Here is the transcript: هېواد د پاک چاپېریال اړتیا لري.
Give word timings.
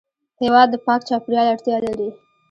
هېواد 0.41 0.67
د 0.71 0.75
پاک 0.85 1.01
چاپېریال 1.07 1.47
اړتیا 1.53 1.77
لري. 1.85 2.09